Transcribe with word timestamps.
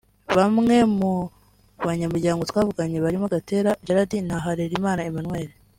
Bamwe 0.37 0.77
mu 0.97 1.13
banyamuryango 1.85 2.41
twavuganye 2.49 2.97
barimo 3.05 3.25
Gatera 3.33 3.69
Gerard 3.85 4.11
na 4.27 4.35
Harerimana 4.43 5.01
Emmanuel 5.11 5.49